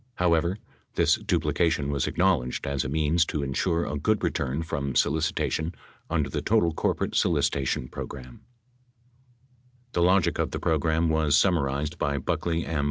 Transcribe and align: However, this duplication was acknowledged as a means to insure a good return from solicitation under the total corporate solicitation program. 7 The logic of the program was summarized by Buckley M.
However, 0.15 0.57
this 0.95 1.13
duplication 1.17 1.91
was 1.91 2.07
acknowledged 2.07 2.65
as 2.65 2.83
a 2.83 2.89
means 2.89 3.23
to 3.27 3.43
insure 3.43 3.85
a 3.85 3.99
good 3.99 4.23
return 4.23 4.63
from 4.63 4.95
solicitation 4.95 5.75
under 6.09 6.27
the 6.27 6.41
total 6.41 6.73
corporate 6.73 7.13
solicitation 7.15 7.87
program. 7.87 8.23
7 8.23 8.41
The 9.93 10.01
logic 10.01 10.39
of 10.39 10.49
the 10.49 10.59
program 10.59 11.09
was 11.09 11.37
summarized 11.37 11.99
by 11.99 12.17
Buckley 12.17 12.65
M. 12.65 12.79